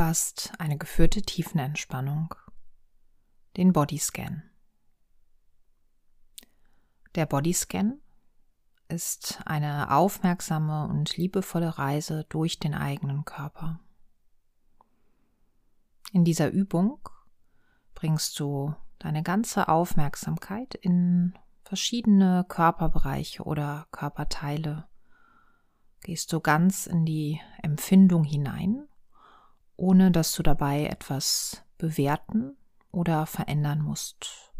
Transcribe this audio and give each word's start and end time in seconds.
Hörst 0.00 0.52
eine 0.60 0.78
geführte 0.78 1.22
Tiefenentspannung, 1.22 2.32
den 3.56 3.72
Bodyscan. 3.72 4.44
Der 7.16 7.26
Bodyscan 7.26 7.98
ist 8.86 9.40
eine 9.44 9.90
aufmerksame 9.90 10.86
und 10.86 11.16
liebevolle 11.16 11.78
Reise 11.78 12.24
durch 12.28 12.60
den 12.60 12.74
eigenen 12.74 13.24
Körper. 13.24 13.80
In 16.12 16.24
dieser 16.24 16.48
Übung 16.50 17.00
bringst 17.96 18.38
du 18.38 18.76
deine 19.00 19.24
ganze 19.24 19.66
Aufmerksamkeit 19.66 20.76
in 20.76 21.36
verschiedene 21.64 22.46
Körperbereiche 22.48 23.42
oder 23.42 23.88
Körperteile. 23.90 24.86
Gehst 26.02 26.32
du 26.32 26.38
ganz 26.38 26.86
in 26.86 27.04
die 27.04 27.40
Empfindung 27.64 28.22
hinein, 28.22 28.87
ohne 29.78 30.10
dass 30.10 30.34
du 30.34 30.42
dabei 30.42 30.84
etwas 30.84 31.64
bewerten 31.78 32.58
oder 32.92 33.24
verändern 33.24 33.80
musst, 33.80 34.52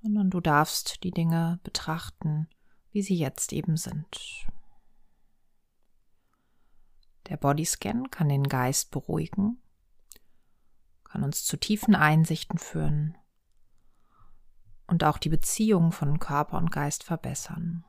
sondern 0.00 0.30
du 0.30 0.40
darfst 0.40 1.02
die 1.02 1.10
Dinge 1.10 1.58
betrachten, 1.64 2.48
wie 2.92 3.02
sie 3.02 3.16
jetzt 3.16 3.52
eben 3.52 3.76
sind. 3.76 4.46
Der 7.26 7.36
Bodyscan 7.36 8.10
kann 8.10 8.28
den 8.28 8.44
Geist 8.44 8.92
beruhigen 8.92 9.58
kann 11.12 11.24
uns 11.24 11.44
zu 11.44 11.58
tiefen 11.58 11.94
Einsichten 11.94 12.56
führen 12.56 13.18
und 14.86 15.04
auch 15.04 15.18
die 15.18 15.28
Beziehung 15.28 15.92
von 15.92 16.18
Körper 16.18 16.56
und 16.56 16.72
Geist 16.72 17.04
verbessern. 17.04 17.84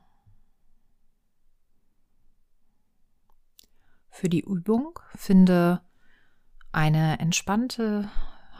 Für 4.14 4.28
die 4.28 4.42
Übung 4.42 4.98
finde 5.16 5.82
eine 6.70 7.18
entspannte 7.18 8.08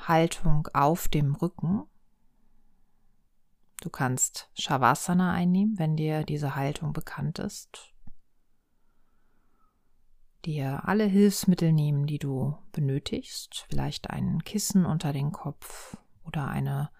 Haltung 0.07 0.69
auf 0.75 1.07
dem 1.07 1.37
Rücken. 1.37 1.85
Du 3.81 3.89
kannst 3.89 4.51
Shavasana 4.55 5.33
einnehmen, 5.33 5.79
wenn 5.79 5.97
dir 5.97 6.25
diese 6.25 6.57
Haltung 6.57 6.93
bekannt 6.93 7.39
ist 7.39 7.95
dir 10.45 10.87
alle 10.87 11.05
Hilfsmittel 11.05 11.73
nehmen, 11.73 12.07
die 12.07 12.19
du 12.19 12.57
benötigst, 12.73 13.67
vielleicht 13.69 14.11
ein 14.11 14.45
Kissen 14.45 14.85
unter 14.85 15.13
den 15.13 15.33
Kopf 15.33 15.97
oder 16.27 16.49
eine 16.49 16.91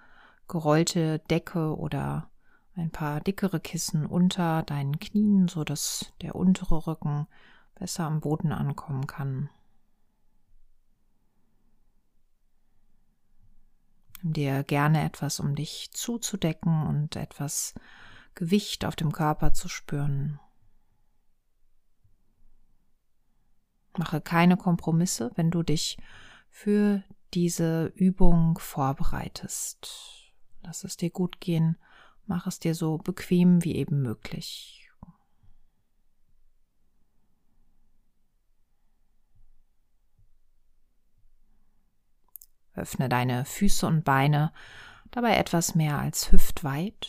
gerollte 0.49 1.19
Decke 1.31 1.77
oder 1.77 2.31
ein 2.75 2.91
paar 2.91 3.21
dickere 3.21 3.61
Kissen 3.61 4.07
unter 4.07 4.63
deinen 4.63 4.99
Knien, 4.99 5.49
so 5.49 5.65
dass 5.65 6.13
der 6.23 6.35
untere 6.35 6.87
Rücken 6.87 7.27
besser 7.75 8.05
am 8.05 8.21
Boden 8.21 8.53
ankommen 8.53 9.07
kann. 9.07 9.51
Nimm 14.23 14.33
dir 14.33 14.65
gerne 14.65 15.05
etwas, 15.05 15.39
um 15.39 15.55
dich 15.55 15.91
zuzudecken 15.93 16.87
und 16.87 17.17
etwas 17.17 17.75
Gewicht 18.35 18.85
auf 18.85 18.97
dem 18.97 19.13
Körper 19.13 19.53
zu 19.53 19.69
spüren. 19.69 20.41
Mache 23.97 24.21
keine 24.21 24.57
Kompromisse, 24.57 25.31
wenn 25.37 25.51
du 25.51 25.63
dich 25.63 25.99
für 26.49 27.05
diese 27.35 27.93
Übung 27.95 28.59
vorbereitest. 28.59 30.33
Lass 30.63 30.85
es 30.85 30.97
dir 30.97 31.11
gut 31.11 31.41
gehen, 31.41 31.77
mach 32.27 32.47
es 32.47 32.59
dir 32.59 32.75
so 32.75 32.99
bequem 32.99 33.63
wie 33.63 33.77
eben 33.77 34.01
möglich. 34.03 34.84
Öffne 42.75 43.09
deine 43.09 43.45
Füße 43.45 43.87
und 43.87 44.05
Beine 44.05 44.53
dabei 45.11 45.37
etwas 45.37 45.75
mehr 45.75 45.99
als 45.99 46.33
hüftweit. 46.33 47.09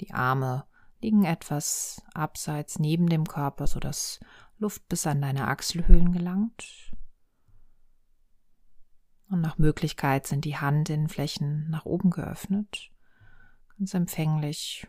Die 0.00 0.12
Arme 0.14 0.64
liegen 1.00 1.24
etwas 1.24 2.02
abseits 2.14 2.78
neben 2.78 3.08
dem 3.08 3.26
Körper, 3.26 3.66
sodass 3.66 4.20
Luft 4.58 4.88
bis 4.88 5.06
an 5.06 5.20
deine 5.20 5.48
Achselhöhlen 5.48 6.12
gelangt. 6.12 6.92
Und 9.28 9.40
nach 9.40 9.58
Möglichkeit 9.58 10.26
sind 10.26 10.44
die 10.44 10.58
Handinnenflächen 10.58 11.68
nach 11.68 11.84
oben 11.84 12.10
geöffnet, 12.10 12.90
ganz 13.76 13.92
empfänglich, 13.92 14.86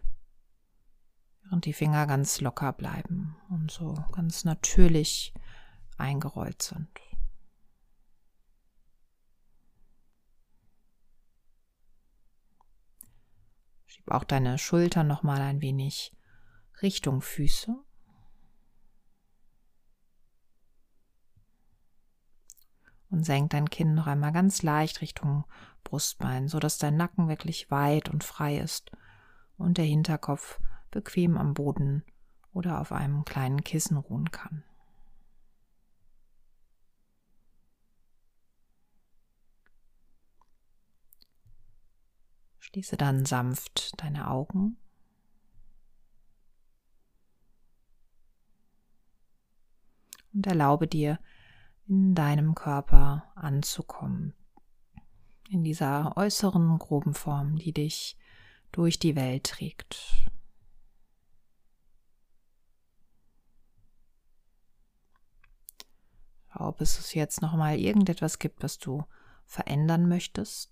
während 1.44 1.66
die 1.66 1.74
Finger 1.74 2.08
ganz 2.08 2.40
locker 2.40 2.72
bleiben 2.72 3.36
und 3.50 3.70
so 3.70 3.94
ganz 4.14 4.46
natürlich 4.46 5.34
eingerollt 6.00 6.62
sind. 6.62 6.90
Schieb 13.86 14.12
auch 14.12 14.24
deine 14.24 14.58
Schultern 14.58 15.08
noch 15.08 15.24
mal 15.24 15.42
ein 15.42 15.62
wenig 15.62 16.16
Richtung 16.82 17.22
Füße. 17.22 17.76
Und 23.10 23.26
senk 23.26 23.50
dein 23.50 23.70
Kinn 23.70 23.96
noch 23.96 24.06
einmal 24.06 24.32
ganz 24.32 24.62
leicht 24.62 25.02
Richtung 25.02 25.46
Brustbein, 25.84 26.48
so 26.48 26.60
dass 26.60 26.78
dein 26.78 26.96
Nacken 26.96 27.28
wirklich 27.28 27.72
weit 27.72 28.10
und 28.10 28.24
frei 28.24 28.60
ist 28.60 28.92
und 29.58 29.80
der 29.80 29.86
Hinterkopf 29.86 30.60
bequem 30.92 31.36
am 31.38 31.56
Boden 31.56 32.04
oder 32.54 32.80
auf 32.80 32.92
einem 32.92 33.26
kleinen 33.26 33.64
Kissen 33.64 33.98
ruhen 33.98 34.30
kann. 34.32 34.64
Schließe 42.72 42.98
dann 42.98 43.26
sanft 43.26 44.00
deine 44.02 44.30
Augen. 44.30 44.78
Und 50.32 50.46
erlaube 50.46 50.88
dir, 50.88 51.20
in 51.88 52.14
deinem 52.14 52.54
Körper 52.54 53.32
anzukommen. 53.34 54.36
In 55.50 55.64
dieser 55.64 56.16
äußeren 56.16 56.78
groben 56.78 57.16
Form, 57.16 57.56
die 57.56 57.74
dich 57.74 58.16
durch 58.72 59.00
die 59.00 59.16
Welt 59.16 59.46
trägt. 59.46 60.30
Ob 66.54 66.82
es 66.82 67.16
jetzt 67.16 67.42
noch 67.42 67.56
mal 67.56 67.80
irgendetwas 67.80 68.38
gibt, 68.38 68.62
was 68.62 68.78
du 68.78 69.04
verändern 69.46 70.08
möchtest, 70.08 70.70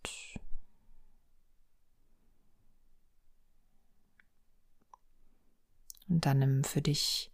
Und 6.07 6.25
dann 6.25 6.39
nimm 6.39 6.63
für 6.63 6.81
dich 6.81 7.31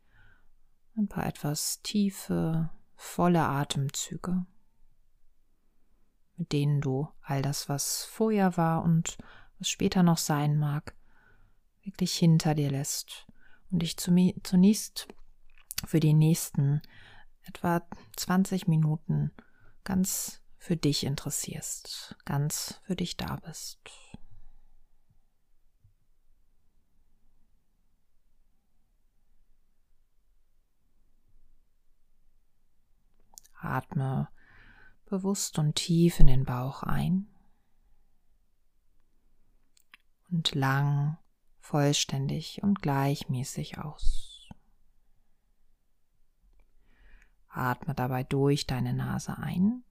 ein 0.96 1.08
paar 1.08 1.26
etwas 1.26 1.82
tiefe, 1.82 2.70
volle 2.96 3.44
Atemzüge, 3.44 4.46
mit 6.38 6.52
denen 6.52 6.82
du 6.82 7.08
all 7.22 7.42
das, 7.42 7.70
was 7.70 8.06
vorher 8.06 8.58
war 8.58 8.84
und 8.84 9.18
was 9.60 9.70
später 9.70 10.04
noch 10.04 10.18
sein 10.18 10.58
mag, 10.58 10.96
wirklich 11.84 12.16
hinter 12.16 12.56
dir 12.56 12.72
lässt 12.72 13.28
und 13.72 13.82
dich 13.82 13.98
zunächst 13.98 15.08
für 15.86 16.00
die 16.00 16.14
nächsten 16.14 16.82
etwa 17.46 17.86
20 18.16 18.68
Minuten 18.68 19.32
ganz 19.84 20.42
für 20.58 20.78
dich 20.78 21.04
interessierst, 21.04 22.16
ganz 22.24 22.80
für 22.84 22.96
dich 22.96 23.18
da 23.18 23.36
bist. 23.38 23.80
Atme 33.64 34.30
bewusst 35.06 35.60
und 35.60 35.76
tief 35.76 36.20
in 36.20 36.28
den 36.28 36.44
Bauch 36.44 36.84
ein 36.84 37.28
und 40.32 40.56
lang, 40.56 41.18
vollständig 41.60 42.64
und 42.64 42.82
gleichmäßig 42.82 43.78
aus. 43.78 44.50
Atme 47.48 47.94
dabei 47.94 48.24
durch 48.24 48.66
deine 48.66 48.94
Nase 48.94 49.38
ein 49.38 49.84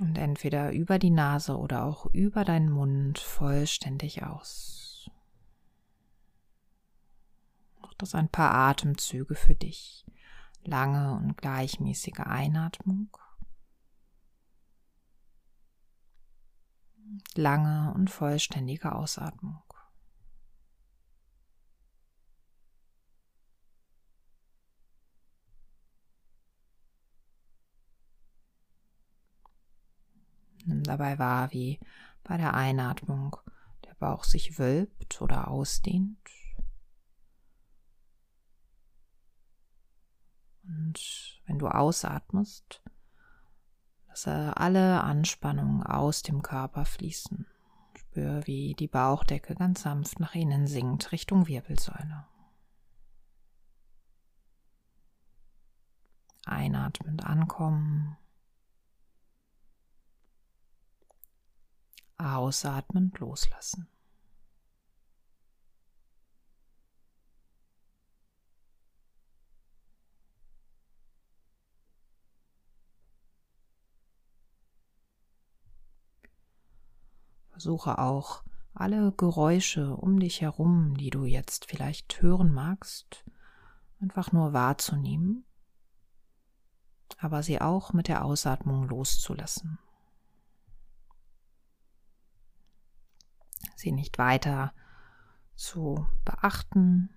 und 0.00 0.18
entweder 0.18 0.72
über 0.72 0.98
die 0.98 1.10
Nase 1.10 1.56
oder 1.56 1.84
auch 1.84 2.06
über 2.12 2.44
deinen 2.44 2.70
Mund 2.70 3.18
vollständig 3.18 4.24
aus. 4.24 5.10
Mach 7.80 7.94
das 7.94 8.14
ein 8.14 8.28
paar 8.28 8.52
Atemzüge 8.52 9.34
für 9.34 9.54
dich 9.54 10.04
lange 10.68 11.14
und 11.14 11.36
gleichmäßige 11.36 12.20
Einatmung, 12.20 13.16
lange 17.34 17.92
und 17.94 18.10
vollständige 18.10 18.94
Ausatmung. 18.94 19.62
Nimm 30.64 30.82
dabei 30.82 31.18
wahr, 31.18 31.50
wie 31.52 31.80
bei 32.24 32.36
der 32.36 32.52
Einatmung 32.52 33.36
der 33.86 33.94
Bauch 33.94 34.24
sich 34.24 34.58
wölbt 34.58 35.22
oder 35.22 35.48
ausdehnt. 35.48 36.18
Und 40.68 41.40
wenn 41.46 41.58
du 41.58 41.68
ausatmest, 41.68 42.82
lasse 44.06 44.56
alle 44.56 45.02
Anspannungen 45.02 45.82
aus 45.82 46.22
dem 46.22 46.42
Körper 46.42 46.84
fließen. 46.84 47.46
Spür, 47.96 48.46
wie 48.46 48.74
die 48.74 48.86
Bauchdecke 48.86 49.54
ganz 49.54 49.82
sanft 49.82 50.20
nach 50.20 50.34
innen 50.34 50.66
sinkt, 50.66 51.10
Richtung 51.10 51.46
Wirbelsäule. 51.46 52.26
Einatmend 56.44 57.24
ankommen. 57.24 58.16
Ausatmend 62.18 63.18
loslassen. 63.18 63.88
Versuche 77.58 77.98
auch 77.98 78.44
alle 78.72 79.10
Geräusche 79.10 79.96
um 79.96 80.20
dich 80.20 80.42
herum, 80.42 80.96
die 80.96 81.10
du 81.10 81.24
jetzt 81.24 81.64
vielleicht 81.64 82.22
hören 82.22 82.52
magst, 82.52 83.24
einfach 84.00 84.30
nur 84.30 84.52
wahrzunehmen, 84.52 85.44
aber 87.18 87.42
sie 87.42 87.60
auch 87.60 87.92
mit 87.92 88.06
der 88.06 88.24
Ausatmung 88.24 88.86
loszulassen. 88.86 89.80
Sie 93.74 93.90
nicht 93.90 94.18
weiter 94.18 94.72
zu 95.56 96.06
beachten, 96.24 97.10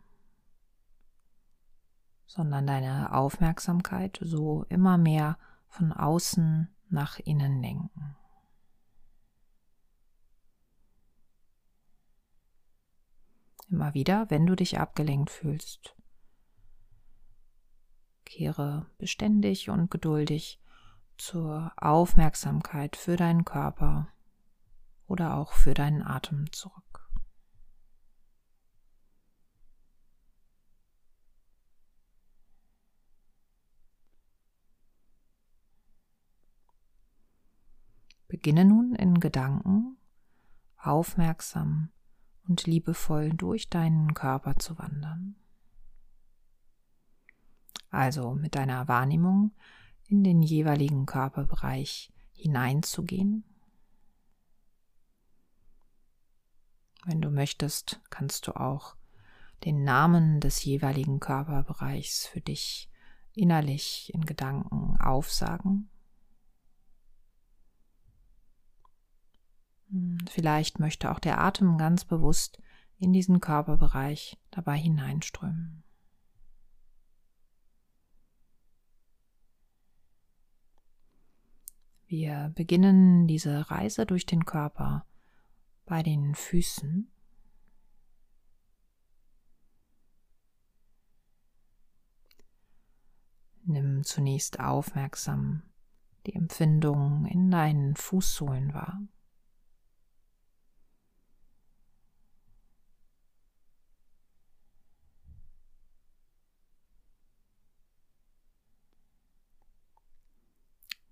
sondern 2.26 2.66
deine 2.66 3.14
Aufmerksamkeit 3.14 4.18
so 4.24 4.64
immer 4.70 4.98
mehr 4.98 5.38
von 5.68 5.94
außen 5.94 6.68
nach 6.90 7.20
innen 7.20 7.62
lenken. 7.62 8.18
Immer 13.72 13.94
wieder, 13.94 14.30
wenn 14.30 14.46
du 14.46 14.56
dich 14.56 14.80
abgelenkt 14.80 15.30
fühlst. 15.30 15.96
Kehre 18.26 18.92
beständig 18.98 19.70
und 19.70 19.90
geduldig 19.90 20.62
zur 21.18 21.72
Aufmerksamkeit 21.78 22.98
für 22.98 23.16
deinen 23.16 23.46
Körper 23.46 24.10
oder 25.08 25.38
auch 25.38 25.54
für 25.54 25.74
deinen 25.74 26.02
Atem 26.02 26.52
zurück. 26.52 27.10
Beginne 38.28 38.66
nun 38.66 38.96
in 38.96 39.22
Gedanken 39.22 39.98
aufmerksam 40.78 41.92
und 42.52 42.68
liebevoll 42.68 43.30
durch 43.30 43.70
deinen 43.70 44.14
Körper 44.14 44.58
zu 44.58 44.78
wandern. 44.78 45.38
Also 47.90 48.34
mit 48.34 48.56
deiner 48.56 48.90
Wahrnehmung 48.90 49.52
in 50.08 50.26
den 50.26 50.42
jeweiligen 50.42 51.06
Körperbereich 51.06 52.12
hineinzugehen. 52.34 53.46
Wenn 57.06 57.22
du 57.22 57.32
möchtest, 57.32 58.02
kannst 58.10 58.48
du 58.48 58.58
auch 58.58 58.98
den 59.64 59.86
Namen 59.86 60.42
des 60.42 60.66
jeweiligen 60.66 61.22
Körperbereichs 61.22 62.28
für 62.28 62.42
dich 62.42 62.92
innerlich 63.34 64.14
in 64.14 64.26
Gedanken 64.26 65.00
aufsagen. 65.00 65.90
Vielleicht 70.30 70.80
möchte 70.80 71.12
auch 71.12 71.20
der 71.20 71.40
Atem 71.40 71.78
ganz 71.78 72.06
bewusst 72.06 72.62
in 72.98 73.14
diesen 73.14 73.40
Körperbereich 73.40 74.38
dabei 74.52 74.78
hineinströmen. 74.78 75.84
Wir 82.06 82.52
beginnen 82.56 83.26
diese 83.28 83.72
Reise 83.72 84.06
durch 84.06 84.26
den 84.26 84.46
Körper 84.46 85.06
bei 85.86 86.04
den 86.04 86.36
Füßen. 86.36 87.10
Nimm 93.64 94.04
zunächst 94.04 94.60
aufmerksam 94.60 95.64
die 96.26 96.36
Empfindung 96.36 97.26
in 97.26 97.50
deinen 97.50 97.96
Fußsohlen 97.96 98.74
wahr. 98.74 99.02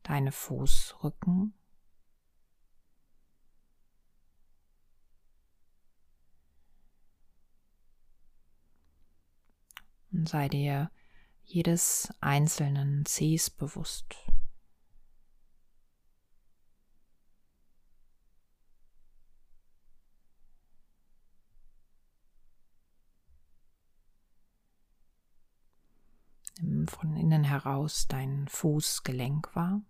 Deine 0.10 0.32
Fußrücken. 0.32 1.54
Und 10.12 10.28
sei 10.28 10.50
dir 10.50 10.90
jedes 11.44 12.12
einzelnen 12.22 13.06
Zehs 13.06 13.52
bewusst. 13.52 14.16
Nimm 26.62 26.88
von 26.88 27.16
innen 27.16 27.44
heraus 27.44 28.08
dein 28.08 28.48
Fußgelenk 28.48 29.56
wahr. 29.56 29.84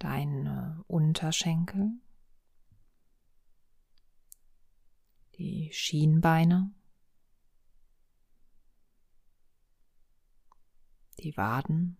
deine 0.00 0.79
Unterschenkel, 0.90 1.92
die 5.36 5.70
Schienbeine, 5.72 6.72
die 11.20 11.36
Waden, 11.36 11.96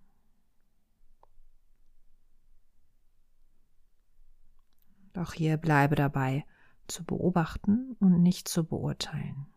Doch 5.12 5.32
hier 5.32 5.56
bleibe 5.56 5.97
dabei, 5.97 6.47
zu 6.87 7.04
beobachten 7.04 7.97
und 8.00 8.23
nicht 8.23 8.49
zu 8.49 8.64
beurteilen. 8.64 9.50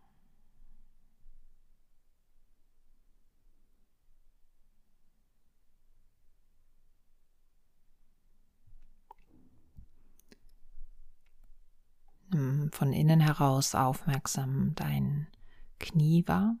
Von 12.74 12.92
innen 12.92 13.20
heraus 13.20 13.74
aufmerksam 13.74 14.74
dein 14.74 15.28
Knie 15.78 16.24
wahr. 16.26 16.56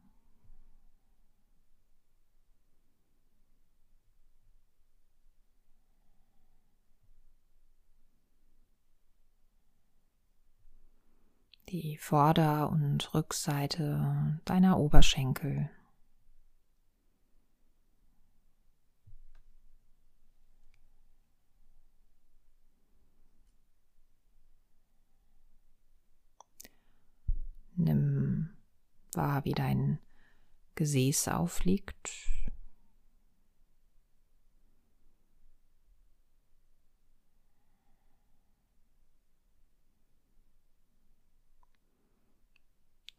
Die 11.68 11.96
Vorder- 11.98 12.70
und 12.70 13.12
Rückseite 13.14 14.40
deiner 14.44 14.78
Oberschenkel. 14.78 15.70
Nimm 27.76 28.50
wahr, 29.16 29.44
wie 29.44 29.52
dein 29.52 29.98
Gesäß 30.74 31.28
aufliegt. 31.28 32.10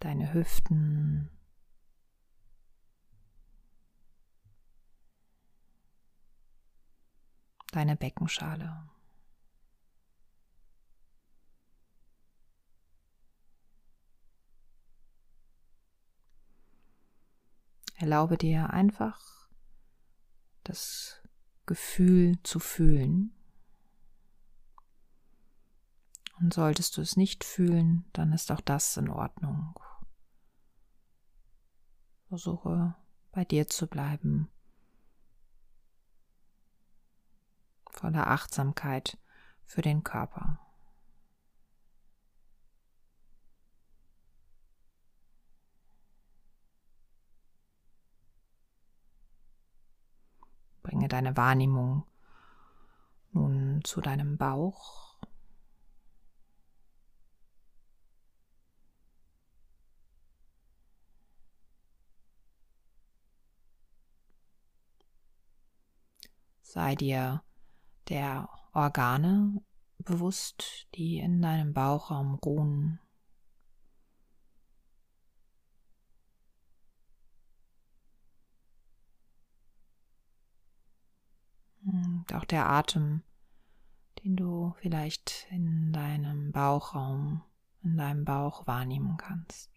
deine 0.06 0.34
Hüften, 0.34 1.32
deine 7.72 7.96
Beckenschale. 7.96 8.95
Erlaube 17.96 18.38
dir 18.38 18.70
einfach 18.72 19.50
das 20.64 21.22
Gefühl 21.66 22.42
zu 22.44 22.60
fühlen. 22.60 23.34
Und 26.40 26.54
solltest 26.54 26.98
du 26.98 27.02
es 27.02 27.16
nicht 27.16 27.44
fühlen, 27.44 28.06
dann 28.12 28.34
ist 28.34 28.52
auch 28.52 28.62
das 28.62 28.98
in 28.98 29.10
Ordnung. 29.10 29.80
Versuche 32.28 32.96
bei 33.32 33.46
dir 33.46 33.68
zu 33.68 33.88
bleiben 33.88 34.50
voller 37.96 38.28
Achtsamkeit 38.28 39.18
für 39.64 39.82
den 39.82 40.04
Körper. 40.04 40.60
Bringe 50.96 51.10
deine 51.10 51.36
Wahrnehmung 51.36 52.06
nun 53.34 53.82
zu 53.84 54.00
deinem 54.00 54.38
Bauch. 54.38 55.20
Sei 66.62 66.96
dir 66.96 67.44
der 68.08 68.48
Organe 68.72 69.62
bewusst, 69.98 70.88
die 70.96 71.18
in 71.18 71.42
deinem 71.42 71.74
Bauchraum 71.74 72.36
ruhen. 72.36 73.02
Auch 82.36 82.44
der 82.44 82.70
Atem, 82.70 83.24
den 84.22 84.36
du 84.36 84.76
vielleicht 84.82 85.48
in 85.52 85.94
deinem 85.94 86.52
Bauchraum, 86.52 87.44
in 87.82 87.96
deinem 87.96 88.26
Bauch 88.26 88.68
wahrnehmen 88.68 89.16
kannst. 89.16 89.72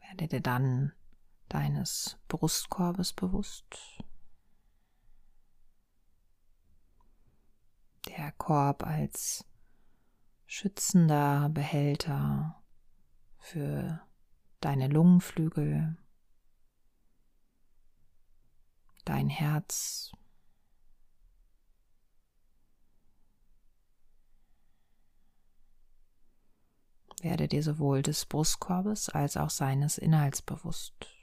Werde 0.00 0.28
dir 0.28 0.42
dann 0.42 0.92
deines 1.48 2.18
Brustkorbes 2.28 3.14
bewusst. 3.14 4.03
Der 8.08 8.32
Korb 8.32 8.84
als 8.84 9.44
schützender 10.46 11.48
Behälter 11.48 12.62
für 13.38 14.00
deine 14.60 14.88
Lungenflügel, 14.88 15.96
dein 19.04 19.28
Herz, 19.28 20.12
Werde 27.24 27.48
dir 27.48 27.62
sowohl 27.62 28.02
des 28.02 28.26
Brustkorbes 28.26 29.08
als 29.08 29.38
auch 29.38 29.48
seines 29.48 29.96
Inhalts 29.96 30.42
bewusst. 30.42 31.13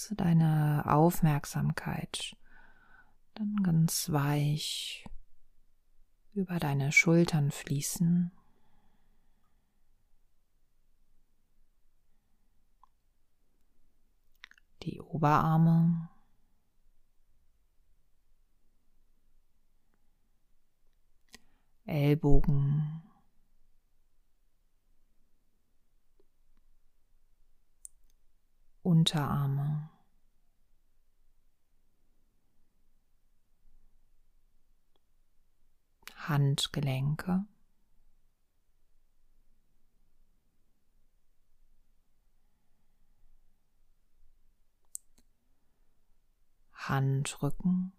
Lasse 0.00 0.14
deine 0.14 0.84
Aufmerksamkeit 0.86 2.34
dann 3.34 3.54
ganz 3.62 4.10
weich 4.10 5.04
über 6.32 6.58
deine 6.58 6.90
Schultern 6.90 7.50
fließen. 7.50 8.32
Die 14.84 15.02
Oberarme. 15.02 16.08
Ellbogen. 21.84 23.02
Unterarme. 28.82 29.89
Handgelenke. 36.28 37.46
Handrücken. 46.72 47.92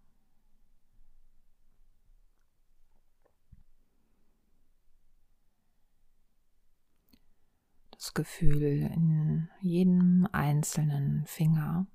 Das 7.92 8.14
Gefühl 8.14 8.62
in 8.64 9.50
jedem 9.62 10.28
einzelnen 10.32 11.26
Finger. 11.26 11.88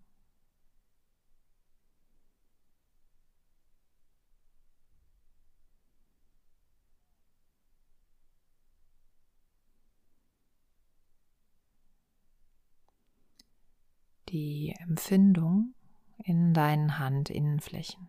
die 14.28 14.75
Empfindung 14.88 15.74
in 16.22 16.54
deinen 16.54 16.98
Handinnenflächen. 16.98 18.08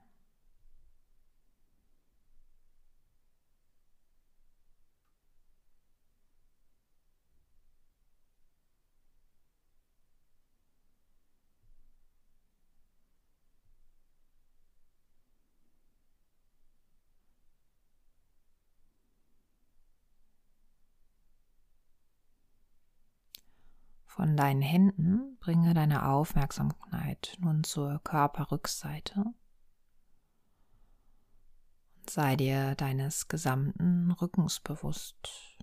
Von 24.18 24.36
deinen 24.36 24.64
Händen 24.64 25.38
bringe 25.40 25.76
deine 25.76 26.08
Aufmerksamkeit 26.08 27.38
nun 27.40 27.64
zur 27.64 28.00
Körperrückseite. 28.04 29.26
Und 32.00 32.10
sei 32.10 32.36
dir 32.36 32.74
deines 32.74 33.28
gesamten 33.28 34.10
Rückens 34.10 34.60
bewusst, 34.60 35.60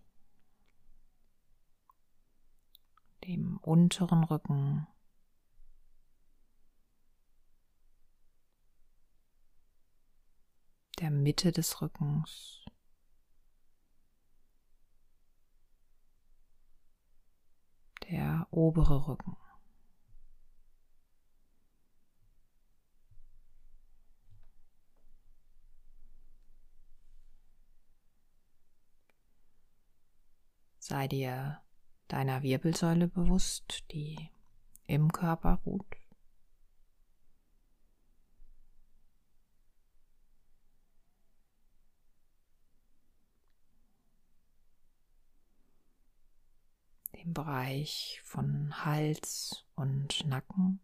dem 3.25 3.57
unteren 3.57 4.23
Rücken, 4.23 4.87
der 11.01 11.11
Mitte 11.11 11.51
des 11.51 11.83
Rückens, 11.83 12.64
obere 18.55 19.09
Rücken. 19.09 19.37
Sei 30.79 31.09
dir 31.09 31.63
deiner 32.09 32.43
Wirbelsäule 32.43 33.09
bewusst, 33.09 33.91
die 33.91 34.31
im 34.87 35.11
Körper 35.11 35.61
ruht. 35.65 36.04
Dem 47.25 47.33
Bereich 47.33 48.21
von 48.23 48.85
Hals 48.85 49.65
und 49.77 50.27
Nacken. 50.27 50.81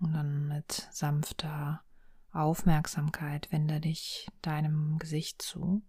Und 0.00 0.12
dann 0.14 0.48
mit 0.48 0.88
sanfter 0.90 1.84
Aufmerksamkeit 2.32 3.52
wende 3.52 3.80
dich 3.80 4.26
deinem 4.42 4.98
Gesicht 4.98 5.42
zu. 5.42 5.82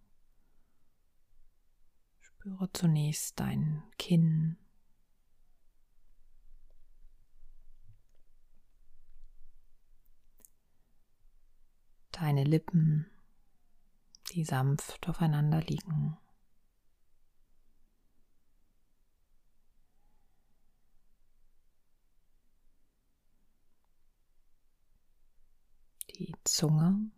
Spüre 2.20 2.72
zunächst 2.74 3.40
dein 3.40 3.82
Kinn. 3.98 4.58
Deine 12.22 12.44
Lippen, 12.44 13.08
die 14.32 14.44
sanft 14.44 15.10
aufeinander 15.10 15.60
liegen. 15.62 16.20
die 26.20 26.36
Zunge. 26.44 27.10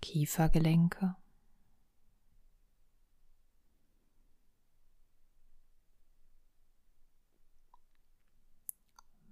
Kiefergelenke. 0.00 1.19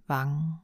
Wangen. 0.09 0.61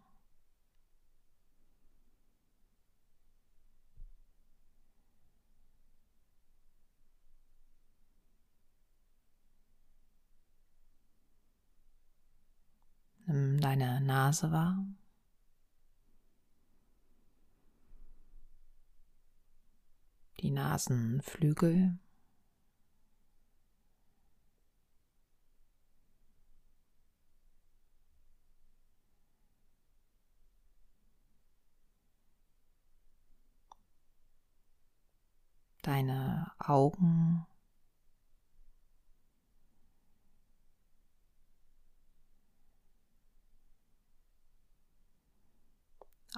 Nimm 13.27 13.61
deine 13.61 14.01
Nase 14.01 14.51
wahr. 14.51 14.87
Die 20.41 20.51
Nasenflügel. 20.51 21.99
Deine 35.85 36.51
Augen. 36.59 37.47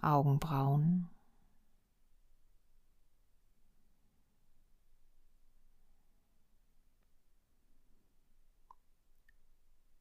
Augenbrauen. 0.02 1.08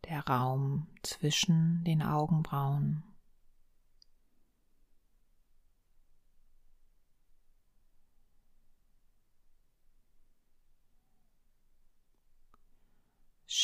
Der 0.06 0.26
Raum 0.28 0.88
zwischen 1.04 1.84
den 1.84 2.02
Augenbrauen. 2.02 3.15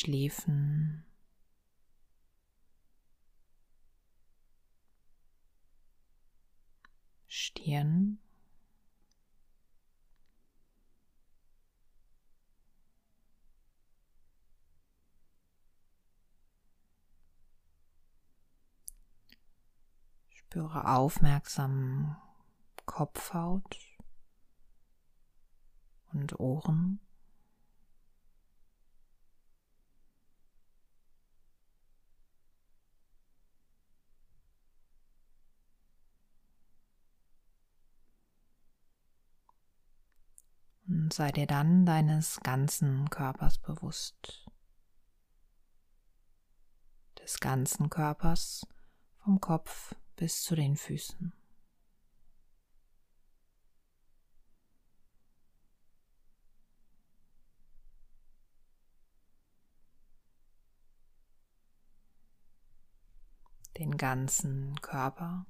Schläfen. 0.01 1.05
Stirn. 7.27 8.17
Spüre 20.31 20.95
aufmerksam 20.95 22.17
Kopfhaut 22.87 23.77
und 26.11 26.39
Ohren. 26.39 26.99
Sei 41.13 41.31
dir 41.31 41.47
dann 41.47 41.85
deines 41.85 42.39
ganzen 42.41 43.09
Körpers 43.09 43.57
bewusst. 43.57 44.49
Des 47.19 47.39
ganzen 47.39 47.89
Körpers 47.89 48.65
vom 49.17 49.39
Kopf 49.39 49.95
bis 50.15 50.43
zu 50.43 50.55
den 50.55 50.75
Füßen. 50.75 51.33
Den 63.77 63.97
ganzen 63.97 64.79
Körper 64.81 65.45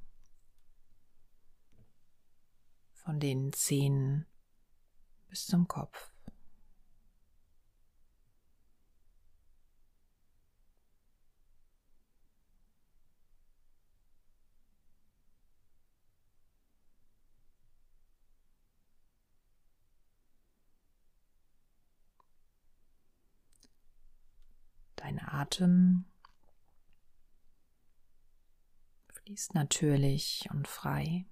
von 2.93 3.19
den 3.19 3.51
Zehen 3.51 4.25
bis 5.31 5.47
zum 5.47 5.65
Kopf. 5.65 6.11
Dein 24.97 25.17
Atem 25.19 26.05
fließt 29.13 29.55
natürlich 29.55 30.49
und 30.51 30.67
frei. 30.67 31.30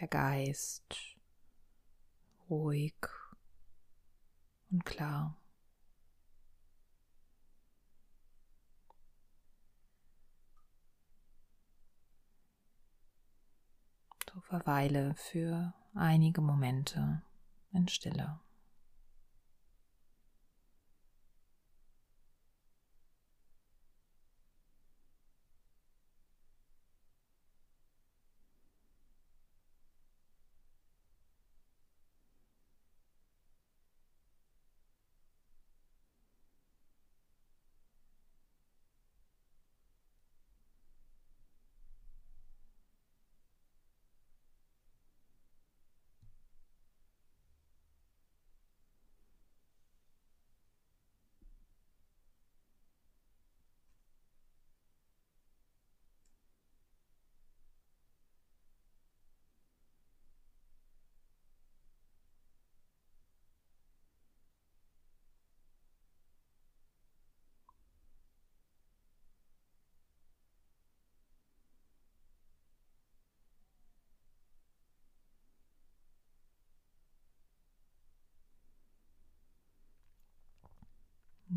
Der 0.00 0.08
Geist 0.08 1.16
ruhig 2.48 2.94
und 4.70 4.84
klar. 4.84 5.40
So 14.32 14.40
verweile 14.42 15.14
für 15.16 15.74
einige 15.94 16.40
Momente 16.40 17.22
in 17.72 17.88
Stille. 17.88 18.40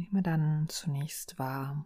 Nehme 0.01 0.23
dann 0.23 0.67
zunächst 0.67 1.37
wahr, 1.37 1.85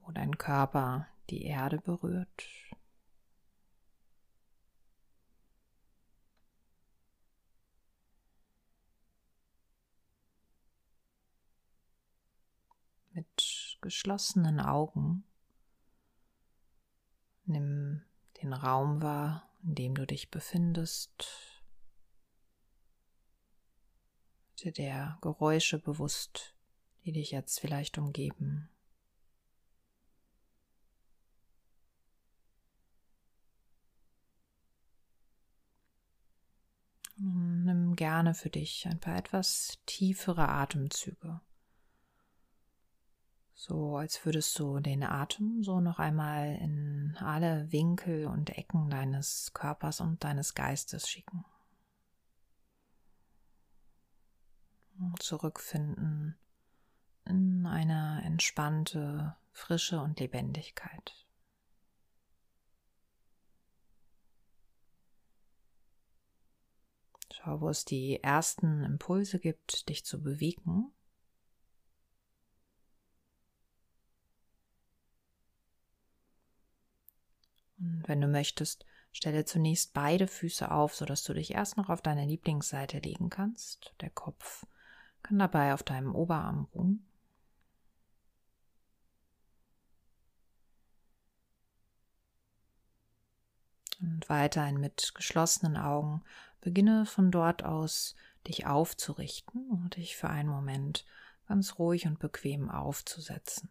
wo 0.00 0.10
dein 0.10 0.38
Körper 0.38 1.06
die 1.30 1.44
Erde 1.44 1.78
berührt. 1.78 2.48
Mit 13.12 13.78
geschlossenen 13.80 14.58
Augen 14.58 15.22
nimm 17.44 18.02
den 18.42 18.52
Raum 18.52 19.00
wahr, 19.00 19.48
in 19.62 19.76
dem 19.76 19.94
du 19.94 20.08
dich 20.08 20.32
befindest 20.32 21.51
dir 24.64 24.72
der 24.72 25.18
Geräusche 25.20 25.78
bewusst, 25.78 26.54
die 27.04 27.12
dich 27.12 27.30
jetzt 27.30 27.60
vielleicht 27.60 27.98
umgeben. 27.98 28.68
Nun 37.16 37.64
nimm 37.64 37.94
gerne 37.94 38.34
für 38.34 38.50
dich 38.50 38.86
ein 38.86 38.98
paar 38.98 39.16
etwas 39.16 39.78
tiefere 39.86 40.48
Atemzüge. 40.48 41.40
So 43.54 43.96
als 43.96 44.24
würdest 44.24 44.58
du 44.58 44.80
den 44.80 45.04
Atem 45.04 45.62
so 45.62 45.80
noch 45.80 46.00
einmal 46.00 46.56
in 46.56 47.16
alle 47.20 47.70
Winkel 47.70 48.26
und 48.26 48.50
Ecken 48.58 48.90
deines 48.90 49.52
Körpers 49.54 50.00
und 50.00 50.24
deines 50.24 50.54
Geistes 50.54 51.08
schicken. 51.08 51.44
Zurückfinden 55.18 56.36
in 57.24 57.66
eine 57.66 58.22
entspannte 58.24 59.36
Frische 59.52 60.00
und 60.00 60.18
Lebendigkeit. 60.18 61.22
Schau, 67.32 67.60
wo 67.60 67.68
es 67.68 67.84
die 67.84 68.22
ersten 68.22 68.84
Impulse 68.84 69.38
gibt, 69.38 69.88
dich 69.88 70.04
zu 70.04 70.22
bewegen. 70.22 70.92
Und 77.78 78.06
wenn 78.06 78.20
du 78.20 78.28
möchtest, 78.28 78.86
stelle 79.10 79.44
zunächst 79.44 79.92
beide 79.92 80.28
Füße 80.28 80.70
auf, 80.70 80.94
sodass 80.94 81.24
du 81.24 81.34
dich 81.34 81.52
erst 81.52 81.76
noch 81.76 81.88
auf 81.88 82.00
deine 82.00 82.26
Lieblingsseite 82.26 82.98
legen 82.98 83.28
kannst. 83.28 83.92
Der 84.00 84.10
Kopf 84.10 84.64
kann 85.22 85.38
dabei 85.38 85.74
auf 85.74 85.82
deinem 85.82 86.14
Oberarm 86.14 86.68
ruhen. 86.74 87.06
Und 94.00 94.28
weiterhin 94.28 94.80
mit 94.80 95.14
geschlossenen 95.14 95.76
Augen 95.76 96.22
beginne 96.60 97.06
von 97.06 97.30
dort 97.30 97.64
aus 97.64 98.16
dich 98.48 98.66
aufzurichten 98.66 99.70
und 99.70 99.96
dich 99.96 100.16
für 100.16 100.28
einen 100.28 100.48
Moment 100.48 101.06
ganz 101.46 101.78
ruhig 101.78 102.06
und 102.06 102.18
bequem 102.18 102.68
aufzusetzen. 102.70 103.70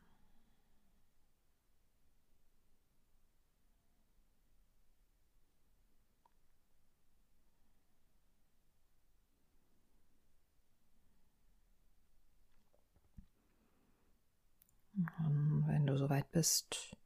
Und 14.96 15.64
wenn 15.68 15.86
du 15.88 15.98
soweit 15.98 16.31
bist, 16.42 16.98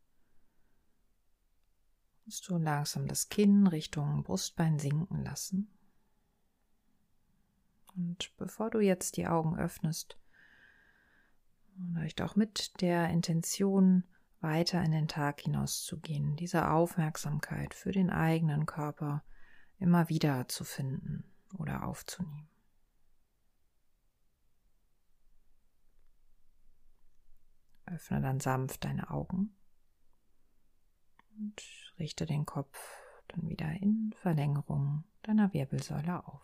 musst 2.23 2.47
du 2.47 2.57
langsam 2.57 3.05
das 3.05 3.27
Kinn 3.27 3.67
Richtung 3.67 4.23
Brustbein 4.23 4.79
sinken 4.79 5.25
lassen. 5.25 5.77
Und 7.97 8.31
bevor 8.37 8.69
du 8.69 8.79
jetzt 8.79 9.17
die 9.17 9.27
Augen 9.27 9.59
öffnest, 9.59 10.17
vielleicht 11.91 12.21
auch 12.21 12.37
mit 12.37 12.79
der 12.79 13.09
Intention, 13.09 14.05
weiter 14.39 14.81
in 14.81 14.91
den 14.91 15.09
Tag 15.09 15.41
hinauszugehen, 15.41 16.37
diese 16.37 16.69
Aufmerksamkeit 16.71 17.73
für 17.73 17.91
den 17.91 18.11
eigenen 18.11 18.65
Körper 18.65 19.21
immer 19.79 20.07
wieder 20.07 20.47
zu 20.47 20.63
finden 20.63 21.25
oder 21.57 21.85
aufzunehmen. 21.85 22.47
Öffne 27.95 28.21
dann 28.21 28.39
sanft 28.39 28.83
deine 28.83 29.09
Augen 29.09 29.55
und 31.37 31.61
richte 31.97 32.25
den 32.25 32.45
Kopf 32.45 32.77
dann 33.29 33.47
wieder 33.47 33.71
in 33.71 34.13
Verlängerung 34.21 35.05
deiner 35.23 35.53
Wirbelsäule 35.53 36.25
auf. 36.27 36.41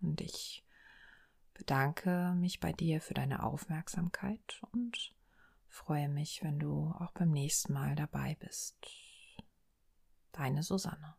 Und 0.00 0.20
ich 0.20 0.66
bedanke 1.54 2.34
mich 2.36 2.58
bei 2.58 2.72
dir 2.72 3.00
für 3.00 3.14
deine 3.14 3.44
Aufmerksamkeit 3.44 4.60
und 4.72 5.14
freue 5.68 6.08
mich, 6.08 6.42
wenn 6.42 6.58
du 6.58 6.90
auch 6.98 7.12
beim 7.12 7.30
nächsten 7.30 7.72
Mal 7.72 7.94
dabei 7.94 8.36
bist. 8.40 8.76
Deine 10.32 10.62
Susanne. 10.64 11.14